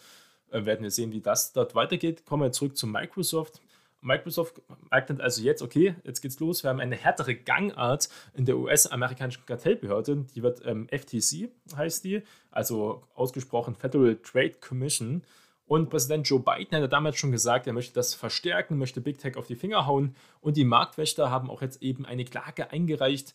[0.50, 2.24] Äh, werden wir sehen, wie das dort weitergeht.
[2.24, 3.60] Kommen wir zurück zu Microsoft.
[4.00, 6.62] Microsoft merkt also jetzt, okay, jetzt geht's los.
[6.62, 10.26] Wir haben eine härtere Gangart in der US-amerikanischen Kartellbehörde.
[10.34, 15.22] Die wird ähm, FTC, heißt die, also ausgesprochen Federal Trade Commission.
[15.66, 19.36] Und Präsident Joe Biden hat damals schon gesagt, er möchte das verstärken, möchte Big Tech
[19.36, 20.14] auf die Finger hauen.
[20.40, 23.34] Und die Marktwächter haben auch jetzt eben eine Klage eingereicht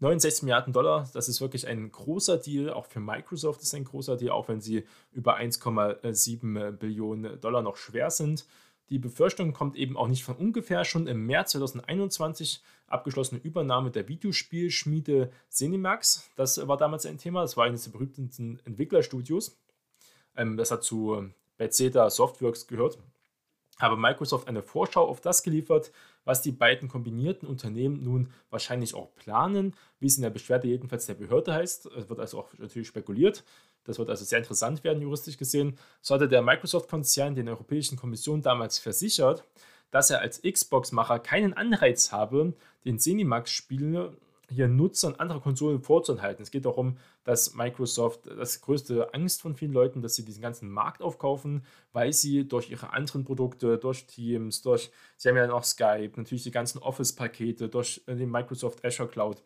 [0.00, 2.70] 69 Milliarden Dollar, das ist wirklich ein großer Deal.
[2.70, 7.76] Auch für Microsoft ist ein großer Deal, auch wenn sie über 1,7 Billionen Dollar noch
[7.76, 8.46] schwer sind.
[8.90, 10.84] Die Befürchtung kommt eben auch nicht von ungefähr.
[10.84, 16.30] Schon im März 2021 abgeschlossene Übernahme der Videospielschmiede Cinemax.
[16.36, 17.42] Das war damals ein Thema.
[17.42, 19.58] Das war eines der berühmtesten Entwicklerstudios.
[20.36, 22.98] Ähm, das hat zu Bethesda Softworks gehört
[23.78, 25.92] habe Microsoft eine Vorschau auf das geliefert,
[26.24, 31.06] was die beiden kombinierten Unternehmen nun wahrscheinlich auch planen, wie es in der Beschwerde jedenfalls
[31.06, 31.86] der Behörde heißt.
[31.86, 33.44] Es wird also auch natürlich spekuliert.
[33.88, 35.78] Das wird also sehr interessant werden, juristisch gesehen.
[36.02, 39.44] So hatte der Microsoft-Konzern den Europäischen Kommission damals versichert,
[39.90, 42.52] dass er als Xbox-Macher keinen Anreiz habe,
[42.84, 44.14] den Cinemax-Spiele
[44.50, 46.42] hier Nutzern anderer Konsolen vorzuenthalten.
[46.42, 50.70] Es geht darum, dass Microsoft das größte Angst von vielen Leuten, dass sie diesen ganzen
[50.70, 55.64] Markt aufkaufen, weil sie durch ihre anderen Produkte, durch Teams, durch, sie haben ja noch
[55.64, 59.42] Skype, natürlich die ganzen Office-Pakete, durch äh, den Microsoft Azure Cloud.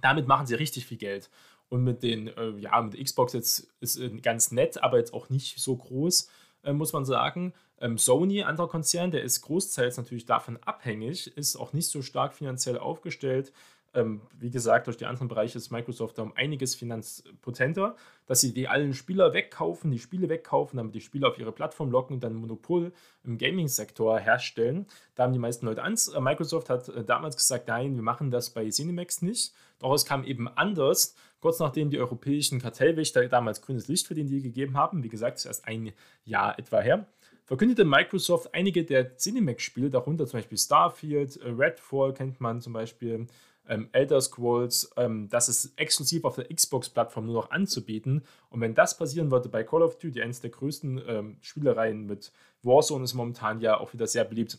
[0.00, 1.30] Damit machen sie richtig viel Geld.
[1.70, 5.30] Und mit den, äh, ja, mit Xbox jetzt ist äh, ganz nett, aber jetzt auch
[5.30, 6.28] nicht so groß,
[6.64, 7.54] äh, muss man sagen.
[7.80, 12.34] Ähm, Sony, anderer Konzern, der ist großteils natürlich davon abhängig, ist auch nicht so stark
[12.34, 13.52] finanziell aufgestellt
[13.92, 18.54] ähm, wie gesagt, durch die anderen Bereiche ist Microsoft da um einiges finanzpotenter, dass sie
[18.54, 22.24] die allen Spieler wegkaufen, die Spiele wegkaufen, damit die Spieler auf ihre Plattform locken und
[22.24, 22.92] dann Monopol
[23.24, 24.86] im Gaming-Sektor herstellen.
[25.16, 26.14] Da haben die meisten Leute Angst.
[26.14, 29.54] Äh, Microsoft hat äh, damals gesagt, nein, wir machen das bei Cinemax nicht.
[29.82, 34.42] Es kam eben anders, kurz nachdem die europäischen Kartellwächter damals grünes Licht für den Deal
[34.42, 35.02] gegeben haben.
[35.02, 35.92] Wie gesagt, es ist erst ein
[36.24, 37.06] Jahr etwa her
[37.50, 43.26] verkündete Microsoft einige der Cinemax-Spiele, darunter zum Beispiel Starfield, äh, Redfall kennt man zum Beispiel,
[43.70, 48.22] ähm, Elder Scrolls, ähm, das ist exklusiv auf der Xbox-Plattform nur noch anzubieten.
[48.50, 52.32] Und wenn das passieren würde bei Call of Duty, eines der größten ähm, Spielereien mit
[52.62, 54.58] Warzone ist momentan ja auch wieder sehr beliebt,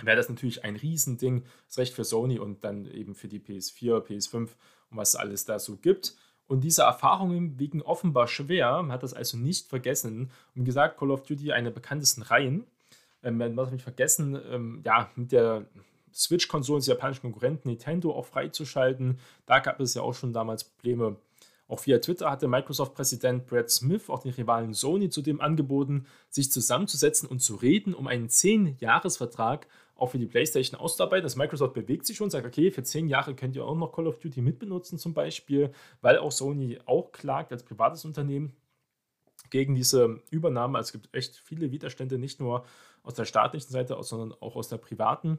[0.00, 1.44] wäre das natürlich ein Riesending.
[1.66, 4.48] Das Recht für Sony und dann eben für die PS4, PS5 und
[4.90, 6.14] was es alles da so gibt.
[6.46, 8.80] Und diese Erfahrungen wiegen offenbar schwer.
[8.82, 10.30] Man hat das also nicht vergessen.
[10.54, 12.64] Und wie gesagt, Call of Duty eine bekanntesten Reihen.
[13.24, 15.66] Ähm, man darf nicht vergessen, ähm, ja, mit der
[16.14, 19.18] Switch-Konsolen des japanischen Konkurrenten Nintendo auch freizuschalten.
[19.46, 21.16] Da gab es ja auch schon damals Probleme.
[21.66, 27.28] Auch via Twitter hatte Microsoft-Präsident Brad Smith auch den Rivalen Sony zudem angeboten, sich zusammenzusetzen
[27.28, 31.22] und zu reden, um einen 10-Jahres-Vertrag auch für die PlayStation auszuarbeiten.
[31.22, 34.06] Das Microsoft bewegt sich schon, sagt, okay, für 10 Jahre könnt ihr auch noch Call
[34.06, 35.72] of Duty mitbenutzen zum Beispiel,
[36.02, 38.54] weil auch Sony auch klagt als privates Unternehmen
[39.50, 40.78] gegen diese Übernahme.
[40.78, 42.64] Also es gibt echt viele Widerstände, nicht nur
[43.02, 45.38] aus der staatlichen Seite, sondern auch aus der privaten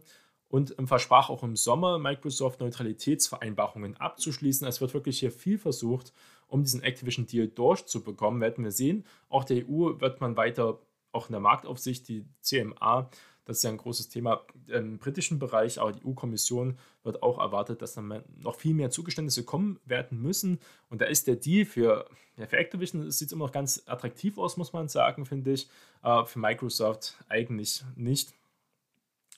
[0.50, 4.68] und versprach auch im Sommer Microsoft Neutralitätsvereinbarungen abzuschließen.
[4.68, 6.14] Es wird wirklich hier viel versucht,
[6.48, 9.06] um diesen Activision-Deal durchzubekommen, werden wir sehen.
[9.30, 10.80] Auch der EU wird man weiter,
[11.12, 13.10] auch in der Marktaufsicht, die CMA,
[13.46, 17.82] das ist ja ein großes Thema im britischen Bereich, aber die EU-Kommission wird auch erwartet,
[17.82, 20.60] dass dann noch viel mehr Zugeständnisse kommen werden müssen.
[20.90, 24.58] Und da ist der Deal für, ja, für Activision, sieht immer noch ganz attraktiv aus,
[24.58, 25.70] muss man sagen, finde ich.
[26.02, 28.34] Aber für Microsoft eigentlich nicht.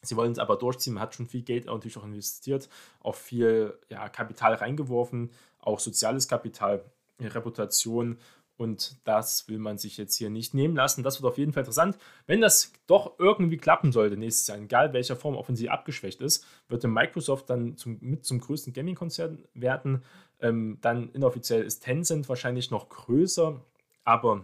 [0.02, 2.70] Sie wollen es aber durchziehen, man hat schon viel Geld natürlich auch investiert,
[3.02, 6.84] auch viel ja, Kapital reingeworfen, auch soziales Kapital,
[7.20, 8.18] Reputation
[8.58, 11.04] und das will man sich jetzt hier nicht nehmen lassen.
[11.04, 11.98] Das wird auf jeden Fall interessant.
[12.26, 16.22] Wenn das doch irgendwie klappen sollte nächstes Jahr, egal welcher Form, auch wenn sie abgeschwächt
[16.22, 20.04] ist, wird Microsoft dann zum, mit zum größten Gaming-Konzern werden.
[20.40, 23.62] Ähm, dann inoffiziell ist Tencent wahrscheinlich noch größer,
[24.04, 24.44] aber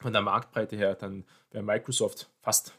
[0.00, 2.74] von der Marktbreite her, dann wäre Microsoft fast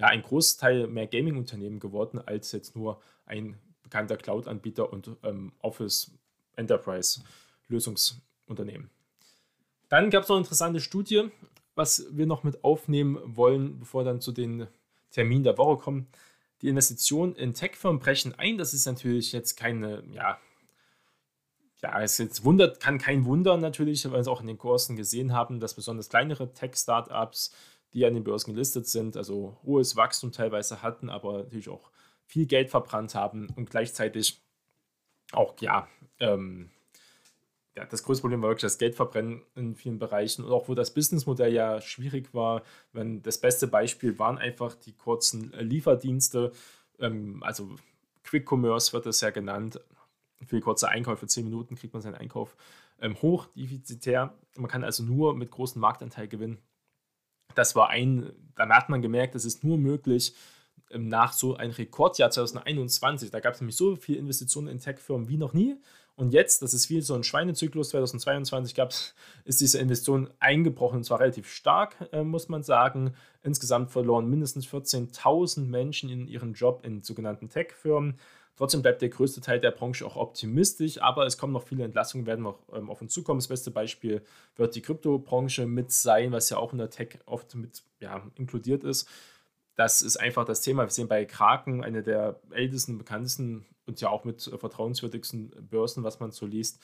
[0.00, 6.12] ja, ein Großteil mehr Gaming-Unternehmen geworden als jetzt nur ein bekannter Cloud-Anbieter und ähm, Office
[6.56, 8.88] Enterprise-Lösungsunternehmen.
[9.90, 11.28] Dann gab es noch eine interessante Studie,
[11.74, 14.68] was wir noch mit aufnehmen wollen, bevor wir dann zu den
[15.10, 16.06] Terminen der Woche kommen.
[16.62, 18.56] Die Investitionen in Tech-Firmen brechen ein.
[18.56, 20.38] Das ist natürlich jetzt keine, ja,
[21.82, 24.96] ja, es jetzt wundert, kann kein Wunder natürlich, weil wir es auch in den Kursen
[24.96, 27.52] gesehen haben, dass besonders kleinere Tech-Startups
[27.92, 31.90] die an den Börsen gelistet sind, also hohes Wachstum teilweise hatten, aber natürlich auch
[32.26, 34.40] viel Geld verbrannt haben und gleichzeitig
[35.32, 35.88] auch, ja,
[36.20, 36.70] ähm,
[37.76, 40.92] ja, das größte Problem war wirklich das Geldverbrennen in vielen Bereichen und auch wo das
[40.92, 42.62] Businessmodell ja schwierig war.
[42.92, 46.52] Wenn das beste Beispiel waren einfach die kurzen Lieferdienste,
[46.98, 47.76] ähm, also
[48.24, 49.80] Quick Commerce wird das ja genannt.
[50.46, 52.56] Für kurze Einkäufe, 10 Minuten kriegt man seinen Einkauf
[53.00, 54.34] ähm, hochdefizitär.
[54.56, 56.58] Man kann also nur mit großem Marktanteil gewinnen
[57.54, 60.34] das war ein, da hat man gemerkt, es ist nur möglich
[60.90, 63.30] ähm, nach so einem Rekordjahr 2021.
[63.30, 65.76] Da gab es nämlich so viele Investitionen in Tech-Firmen wie noch nie.
[66.16, 68.92] Und jetzt, das ist wie so ein Schweinezyklus 2022 gab,
[69.44, 73.14] ist diese Investition eingebrochen und zwar relativ stark, äh, muss man sagen.
[73.42, 78.18] Insgesamt verloren mindestens 14.000 Menschen in ihren Job in sogenannten Tech-Firmen.
[78.56, 82.26] Trotzdem bleibt der größte Teil der Branche auch optimistisch, aber es kommen noch viele Entlassungen,
[82.26, 83.40] werden noch ähm, auf uns zukommen.
[83.40, 84.22] Das beste Beispiel
[84.56, 88.84] wird die Kryptobranche mit sein, was ja auch in der Tech oft mit ja, inkludiert
[88.84, 89.08] ist.
[89.76, 90.84] Das ist einfach das Thema.
[90.84, 96.20] Wir sehen bei Kraken, eine der ältesten, bekanntesten und ja auch mit vertrauenswürdigsten Börsen, was
[96.20, 96.80] man so liest,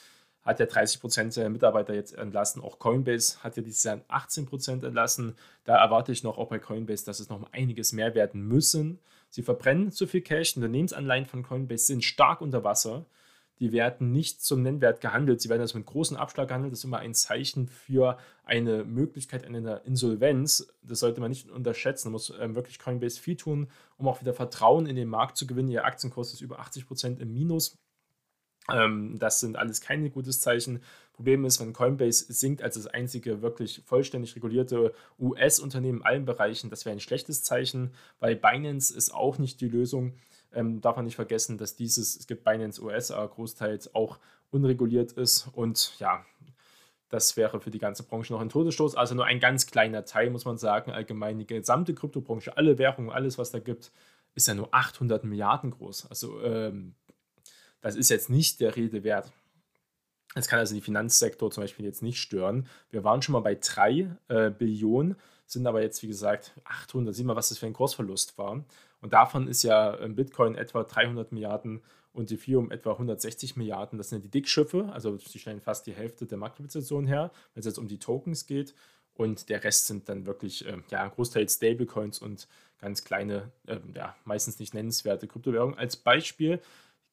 [0.46, 2.62] hat ja 30 Prozent der Mitarbeiter jetzt entlassen.
[2.62, 5.34] Auch Coinbase hat ja dieses Jahr 18 Prozent entlassen.
[5.64, 9.00] Da erwarte ich noch auch bei Coinbase, dass es noch einiges mehr werden müssen.
[9.28, 10.56] Sie verbrennen zu viel Cash.
[10.56, 13.04] Unternehmensanleihen von Coinbase sind stark unter Wasser.
[13.58, 15.40] Die werden nicht zum Nennwert gehandelt.
[15.40, 16.72] Sie werden also mit großem Abschlag gehandelt.
[16.72, 20.72] Das ist immer ein Zeichen für eine Möglichkeit einer Insolvenz.
[20.82, 22.08] Das sollte man nicht unterschätzen.
[22.08, 25.46] Man muss ähm, wirklich Coinbase viel tun, um auch wieder Vertrauen in den Markt zu
[25.46, 25.70] gewinnen.
[25.70, 27.78] Ihr Aktienkurs ist über 80 Prozent im Minus.
[28.72, 30.82] Ähm, das sind alles keine gutes Zeichen.
[31.12, 36.68] Problem ist, wenn Coinbase sinkt als das einzige wirklich vollständig regulierte US-Unternehmen in allen Bereichen,
[36.68, 40.14] das wäre ein schlechtes Zeichen, weil Binance ist auch nicht die Lösung.
[40.52, 44.18] Ähm, darf man nicht vergessen, dass dieses, es gibt Binance US, aber großteils auch
[44.50, 46.24] unreguliert ist und ja,
[47.08, 48.96] das wäre für die ganze Branche noch ein Todesstoß.
[48.96, 50.90] Also nur ein ganz kleiner Teil, muss man sagen.
[50.90, 53.92] Allgemein die gesamte Kryptobranche, alle Währungen, alles, was da gibt,
[54.34, 56.06] ist ja nur 800 Milliarden groß.
[56.10, 56.94] Also ähm,
[57.80, 59.32] das ist jetzt nicht der Rede wert.
[60.34, 62.68] Das kann also den Finanzsektor zum Beispiel jetzt nicht stören.
[62.90, 67.14] Wir waren schon mal bei 3 äh, Billionen, sind aber jetzt, wie gesagt, 800.
[67.14, 68.64] Sieh mal, was das für ein Kursverlust war.
[69.00, 73.98] Und davon ist ja Bitcoin etwa 300 Milliarden und Ethereum etwa 160 Milliarden.
[73.98, 77.66] Das sind die Dickschiffe, also sie stellen fast die Hälfte der Marktkapitalisation her, wenn es
[77.66, 78.74] jetzt um die Tokens geht.
[79.14, 84.14] Und der Rest sind dann wirklich, äh, ja, großteils Stablecoins und ganz kleine, äh, ja,
[84.24, 85.78] meistens nicht nennenswerte Kryptowährungen.
[85.78, 86.60] Als Beispiel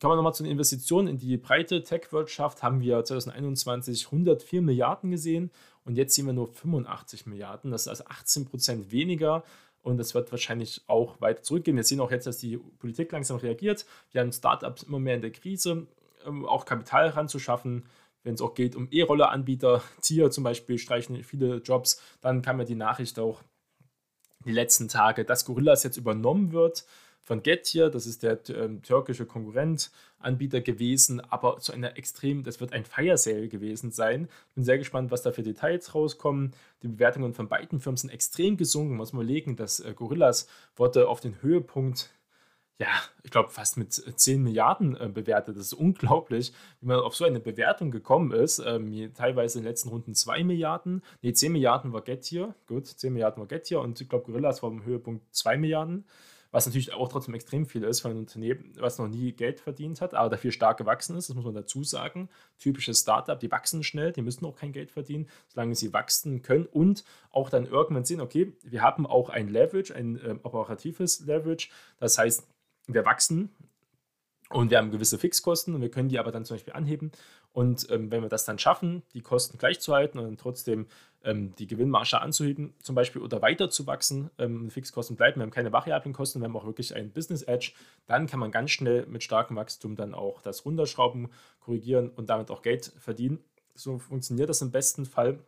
[0.03, 2.61] Kommen wir nochmal zu den Investitionen in die breite Tech-Wirtschaft.
[2.61, 5.49] Haben wir 2021 104 Milliarden gesehen
[5.85, 7.71] und jetzt sehen wir nur 85 Milliarden.
[7.71, 9.45] Das ist also 18 Prozent weniger
[9.81, 11.77] und das wird wahrscheinlich auch weiter zurückgehen.
[11.77, 13.85] Wir sehen auch jetzt, dass die Politik langsam reagiert.
[14.11, 15.87] Wir haben Startups immer mehr in der Krise,
[16.25, 17.85] ähm, auch Kapital heranzuschaffen.
[18.23, 22.01] Wenn es auch geht um E-Roller-Anbieter, Tier zum Beispiel, streichen viele Jobs.
[22.19, 23.41] Dann kam ja die Nachricht auch
[24.43, 26.83] die letzten Tage, dass Gorillas jetzt übernommen wird
[27.23, 32.73] von Getir, das ist der äh, türkische Konkurrentanbieter gewesen, aber zu einer extrem, das wird
[32.73, 34.27] ein Fire Sale gewesen sein.
[34.55, 36.53] Bin sehr gespannt, was da für Details rauskommen.
[36.81, 38.97] Die Bewertungen von beiden Firmen sind extrem gesunken.
[38.97, 42.11] Muss man überlegen, dass äh, Gorillas wurde auf den Höhepunkt
[42.79, 42.87] ja,
[43.21, 45.55] ich glaube, fast mit 10 Milliarden äh, bewertet.
[45.55, 48.59] Das ist unglaublich, wie man auf so eine Bewertung gekommen ist.
[48.65, 51.03] Ähm, teilweise in den letzten Runden 2 Milliarden.
[51.21, 52.55] Ne, 10 Milliarden war Getir.
[52.67, 56.05] Gut, 10 Milliarden war Getir und ich glaube, Gorillas war am Höhepunkt 2 Milliarden
[56.53, 60.01] was natürlich auch trotzdem extrem viel ist für ein Unternehmen, was noch nie Geld verdient
[60.01, 62.29] hat, aber dafür stark gewachsen ist, das muss man dazu sagen.
[62.59, 66.67] Typisches Startup, die wachsen schnell, die müssen auch kein Geld verdienen, solange sie wachsen können
[66.67, 71.69] und auch dann irgendwann sehen, okay, wir haben auch ein Leverage, ein äh, operatives Leverage,
[71.99, 72.47] das heißt,
[72.85, 73.49] wir wachsen,
[74.53, 77.11] und wir haben gewisse Fixkosten und wir können die aber dann zum Beispiel anheben.
[77.53, 80.87] Und ähm, wenn wir das dann schaffen, die Kosten gleichzuhalten und trotzdem
[81.23, 85.51] ähm, die Gewinnmarge anzuheben, zum Beispiel oder weiter zu wachsen, ähm, Fixkosten bleiben, wir haben
[85.51, 87.73] keine variablen Kosten, wir haben auch wirklich einen Business Edge,
[88.07, 92.49] dann kann man ganz schnell mit starkem Wachstum dann auch das runterschrauben, korrigieren und damit
[92.49, 93.39] auch Geld verdienen.
[93.75, 95.39] So funktioniert das im besten Fall,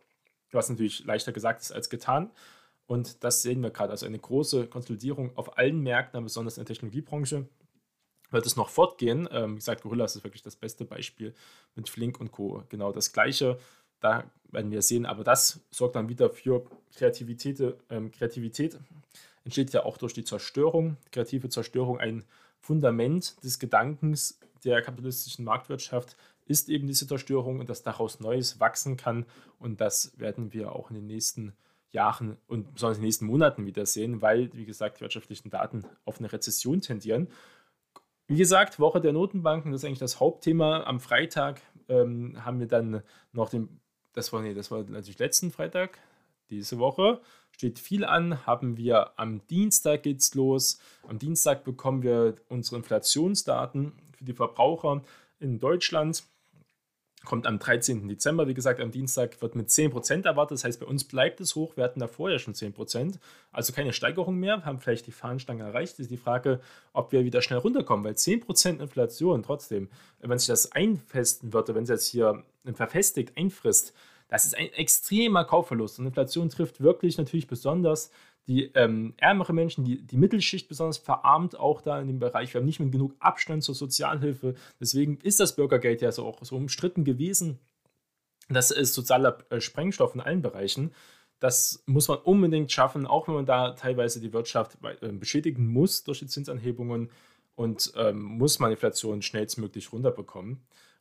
[0.52, 2.30] was natürlich leichter gesagt ist als getan.
[2.86, 6.72] Und das sehen wir gerade, also eine große Konsolidierung auf allen Märkten, besonders in der
[6.72, 7.48] Technologiebranche
[8.30, 9.28] wird es noch fortgehen.
[9.30, 11.34] Ähm, wie gesagt, Gorillas ist wirklich das beste Beispiel
[11.74, 12.62] mit Flink und Co.
[12.68, 13.58] Genau das gleiche.
[14.00, 17.62] Da werden wir sehen, aber das sorgt dann wieder für Kreativität.
[17.90, 18.78] Ähm, Kreativität
[19.44, 20.96] entsteht ja auch durch die Zerstörung.
[21.12, 22.24] Kreative Zerstörung, ein
[22.60, 28.96] Fundament des Gedankens der kapitalistischen Marktwirtschaft ist eben diese Zerstörung und dass daraus Neues wachsen
[28.96, 29.26] kann.
[29.58, 31.52] Und das werden wir auch in den nächsten
[31.90, 35.84] Jahren und besonders in den nächsten Monaten wieder sehen, weil, wie gesagt, die wirtschaftlichen Daten
[36.04, 37.28] auf eine Rezession tendieren.
[38.28, 40.82] Wie gesagt, Woche der Notenbanken, das ist eigentlich das Hauptthema.
[40.82, 43.80] Am Freitag ähm, haben wir dann noch den,
[44.14, 45.98] das war, nee, das war natürlich letzten Freitag,
[46.50, 47.20] diese Woche.
[47.52, 50.80] Steht viel an, haben wir am Dienstag geht's los.
[51.08, 55.02] Am Dienstag bekommen wir unsere Inflationsdaten für die Verbraucher
[55.38, 56.24] in Deutschland
[57.26, 58.08] kommt am 13.
[58.08, 58.48] Dezember.
[58.48, 60.56] Wie gesagt, am Dienstag wird mit 10% erwartet.
[60.56, 61.76] Das heißt, bei uns bleibt es hoch.
[61.76, 63.16] Wir hatten da vorher schon 10%.
[63.52, 64.56] Also keine Steigerung mehr.
[64.58, 65.98] Wir haben vielleicht die Fahnenstange erreicht.
[65.98, 66.60] Ist die Frage,
[66.94, 68.06] ob wir wieder schnell runterkommen.
[68.06, 73.92] Weil 10% Inflation trotzdem, wenn sich das einfesten würde, wenn es jetzt hier verfestigt einfrisst,
[74.28, 75.98] das ist ein extremer Kaufverlust.
[75.98, 78.10] Und Inflation trifft wirklich natürlich besonders
[78.46, 82.54] die ähm, ärmere Menschen, die, die Mittelschicht besonders verarmt auch da in dem Bereich.
[82.54, 84.54] Wir haben nicht mehr genug Abstand zur Sozialhilfe.
[84.80, 87.58] Deswegen ist das Bürgergeld ja so auch so umstritten gewesen.
[88.48, 90.92] Das ist sozialer äh, Sprengstoff in allen Bereichen.
[91.40, 96.04] Das muss man unbedingt schaffen, auch wenn man da teilweise die Wirtschaft äh, beschädigen muss
[96.04, 97.10] durch die Zinsanhebungen.
[97.56, 100.60] und ähm, muss man Inflation schnellstmöglich runterbekommen.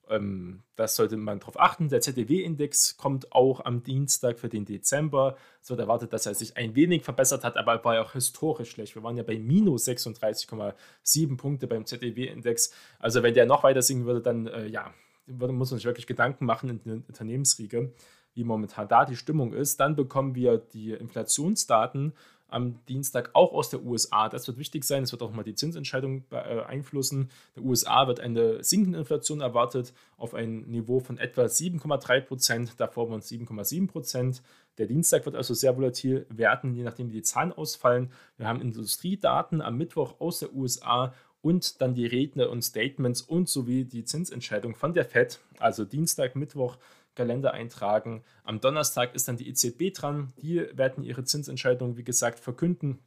[0.10, 1.90] Ähm, das sollte man darauf achten.
[1.90, 5.38] Der ZDW-Index kommt auch am Dienstag für den Dezember.
[5.62, 8.14] Es wird erwartet, dass er sich ein wenig verbessert hat, aber er war ja auch
[8.14, 8.96] historisch schlecht.
[8.96, 12.72] Wir waren ja bei minus 36,7 Punkte beim ZDW-Index.
[13.00, 14.94] Also wenn der noch weiter sinken würde, dann äh, ja,
[15.28, 17.94] muss man sich wirklich Gedanken machen in der Unternehmensriege,
[18.34, 19.80] wie momentan da die Stimmung ist.
[19.80, 22.14] Dann bekommen wir die Inflationsdaten
[22.56, 24.30] am Dienstag auch aus der USA.
[24.30, 25.04] Das wird wichtig sein.
[25.04, 27.30] Es wird auch mal die Zinsentscheidung beeinflussen.
[27.56, 32.72] Der USA wird eine sinkende Inflation erwartet auf ein Niveau von etwa 7,3 Prozent.
[32.78, 34.42] Davor waren es 7,7 Prozent.
[34.78, 38.12] Der Dienstag wird also sehr volatil werden, je nachdem wie die Zahlen ausfallen.
[38.38, 43.50] Wir haben Industriedaten am Mittwoch aus der USA und dann die Redner und Statements und
[43.50, 45.40] sowie die Zinsentscheidung von der Fed.
[45.60, 46.78] Also Dienstag, Mittwoch
[47.16, 48.24] Kalender eintragen.
[48.44, 50.34] Am Donnerstag ist dann die EZB dran.
[50.42, 53.00] Die werden ihre Zinsentscheidung, wie gesagt, verkünden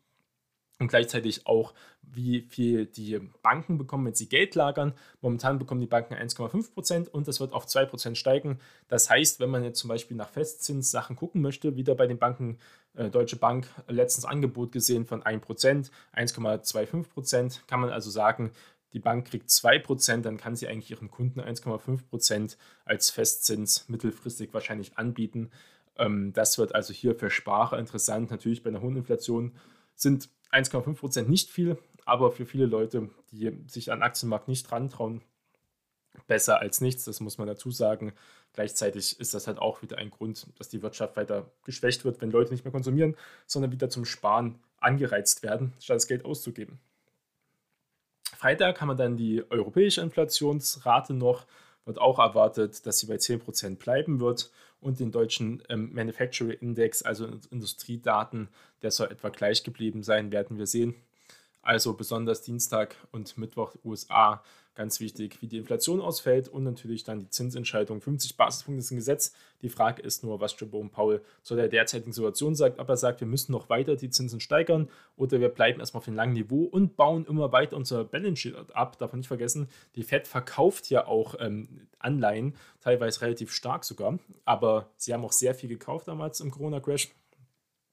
[0.79, 4.95] und gleichzeitig auch, wie viel die Banken bekommen, wenn sie Geld lagern.
[5.21, 8.61] Momentan bekommen die Banken 1,5 Prozent und das wird auf 2 Prozent steigen.
[8.87, 12.59] Das heißt, wenn man jetzt zum Beispiel nach Festzins-Sachen gucken möchte, wieder bei den Banken,
[12.95, 18.53] äh, Deutsche Bank letztens Angebot gesehen von 1 Prozent, 1,25 Prozent, kann man also sagen,
[18.93, 24.97] die Bank kriegt 2%, dann kann sie eigentlich ihren Kunden 1,5% als Festzins mittelfristig wahrscheinlich
[24.97, 25.51] anbieten.
[25.97, 28.31] Ähm, das wird also hier für Sparer interessant.
[28.31, 29.55] Natürlich bei einer hohen Inflation
[29.95, 35.23] sind 1,5% nicht viel, aber für viele Leute, die sich an Aktienmarkt nicht rantrauen,
[36.27, 38.13] besser als nichts, das muss man dazu sagen.
[38.55, 42.31] Gleichzeitig ist das halt auch wieder ein Grund, dass die Wirtschaft weiter geschwächt wird, wenn
[42.31, 46.81] Leute nicht mehr konsumieren, sondern wieder zum Sparen angereizt werden, statt das Geld auszugeben.
[48.39, 51.45] Freitag haben wir dann die europäische Inflationsrate noch.
[51.85, 54.53] Wird auch erwartet, dass sie bei 10% bleiben wird.
[54.81, 58.49] Und den deutschen ähm, Manufacturing Index, also Industriedaten,
[58.81, 60.95] der soll etwa gleich geblieben sein, werden wir sehen.
[61.63, 64.41] Also besonders Dienstag und Mittwoch USA
[64.79, 68.01] ganz wichtig, wie die Inflation ausfällt und natürlich dann die Zinsentscheidung.
[68.01, 69.33] 50 Basispunkte ist ein Gesetz.
[69.61, 72.79] Die Frage ist nur, was Jerome Powell zu der derzeitigen Situation sagt.
[72.79, 76.07] Ob er sagt, wir müssen noch weiter die Zinsen steigern oder wir bleiben erstmal auf
[76.07, 78.97] einem langen Niveau und bauen immer weiter unser Balance Sheet ab.
[78.99, 84.21] Darf man nicht vergessen, die Fed verkauft ja auch ähm, Anleihen, teilweise relativ stark sogar.
[84.45, 87.09] Aber sie haben auch sehr viel gekauft damals im Corona-Crash.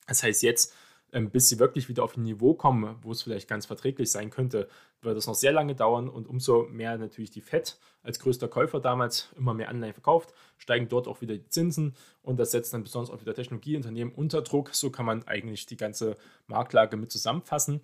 [0.05, 0.71] Das heißt, jetzt
[1.11, 4.67] bis sie wirklich wieder auf ein Niveau kommen, wo es vielleicht ganz verträglich sein könnte,
[5.01, 8.79] wird es noch sehr lange dauern und umso mehr natürlich die FED als größter Käufer
[8.79, 12.83] damals immer mehr Anleihen verkauft, steigen dort auch wieder die Zinsen und das setzt dann
[12.83, 14.71] besonders auch wieder Technologieunternehmen unter Druck.
[14.73, 17.81] So kann man eigentlich die ganze Marktlage mit zusammenfassen.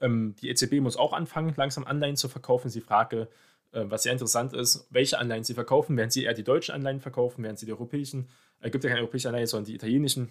[0.00, 2.70] Ähm, die EZB muss auch anfangen, langsam Anleihen zu verkaufen.
[2.70, 3.28] Sie frage,
[3.72, 5.96] äh, was sehr interessant ist, welche Anleihen sie verkaufen.
[5.96, 7.44] Werden sie eher die deutschen Anleihen verkaufen?
[7.44, 8.28] Werden sie die europäischen?
[8.60, 10.30] Es äh, gibt ja keine europäischen Anleihen, sondern die italienischen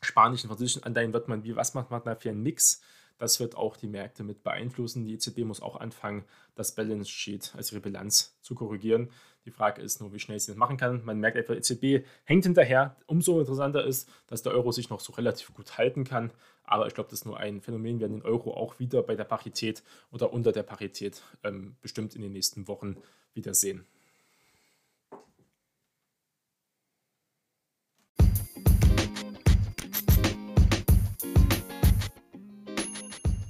[0.00, 2.80] spanischen, französischen Anleihen wird man, wie was macht man da für einen Mix?
[3.18, 5.04] Das wird auch die Märkte mit beeinflussen.
[5.04, 9.10] Die EZB muss auch anfangen, das Balance Sheet, also ihre Bilanz, zu korrigieren.
[9.44, 11.04] Die Frage ist nur, wie schnell sie das machen kann.
[11.04, 12.96] Man merkt einfach, EZB hängt hinterher.
[13.06, 16.30] Umso interessanter ist, dass der Euro sich noch so relativ gut halten kann.
[16.62, 17.98] Aber ich glaube, das ist nur ein Phänomen.
[17.98, 19.82] Wir werden den Euro auch wieder bei der Parität
[20.12, 22.96] oder unter der Parität ähm, bestimmt in den nächsten Wochen
[23.34, 23.86] wiedersehen.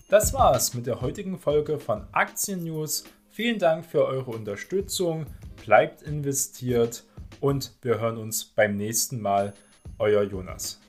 [0.09, 3.05] Das war's mit der heutigen Folge von Aktien News.
[3.29, 5.27] Vielen Dank für eure Unterstützung.
[5.66, 7.05] Bleibt investiert
[7.40, 9.53] und wir hören uns beim nächsten Mal.
[9.99, 10.81] Euer Jonas.